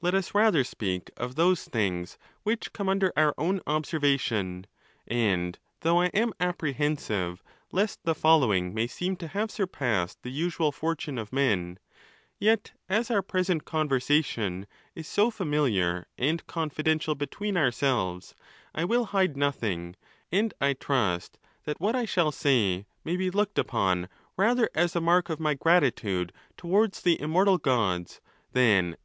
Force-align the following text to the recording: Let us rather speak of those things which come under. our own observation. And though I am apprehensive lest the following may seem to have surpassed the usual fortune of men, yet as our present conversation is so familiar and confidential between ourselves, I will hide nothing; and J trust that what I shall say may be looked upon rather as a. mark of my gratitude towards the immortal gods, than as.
Let 0.00 0.12
us 0.12 0.34
rather 0.34 0.64
speak 0.64 1.12
of 1.16 1.36
those 1.36 1.66
things 1.66 2.18
which 2.42 2.72
come 2.72 2.88
under. 2.88 3.12
our 3.16 3.32
own 3.38 3.60
observation. 3.64 4.66
And 5.06 5.56
though 5.82 6.00
I 6.00 6.06
am 6.06 6.32
apprehensive 6.40 7.44
lest 7.70 8.00
the 8.02 8.12
following 8.16 8.74
may 8.74 8.88
seem 8.88 9.14
to 9.18 9.28
have 9.28 9.52
surpassed 9.52 10.20
the 10.24 10.32
usual 10.32 10.72
fortune 10.72 11.16
of 11.16 11.32
men, 11.32 11.78
yet 12.40 12.72
as 12.88 13.08
our 13.08 13.22
present 13.22 13.64
conversation 13.64 14.66
is 14.96 15.06
so 15.06 15.30
familiar 15.30 16.08
and 16.18 16.44
confidential 16.48 17.14
between 17.14 17.56
ourselves, 17.56 18.34
I 18.74 18.84
will 18.84 19.04
hide 19.14 19.36
nothing; 19.36 19.94
and 20.32 20.52
J 20.60 20.74
trust 20.74 21.38
that 21.66 21.80
what 21.80 21.94
I 21.94 22.04
shall 22.04 22.32
say 22.32 22.84
may 23.04 23.14
be 23.16 23.30
looked 23.30 23.60
upon 23.60 24.08
rather 24.36 24.68
as 24.74 24.96
a. 24.96 25.00
mark 25.00 25.30
of 25.30 25.38
my 25.38 25.54
gratitude 25.54 26.32
towards 26.56 27.00
the 27.00 27.20
immortal 27.20 27.58
gods, 27.58 28.20
than 28.54 28.94
as. 28.94 28.98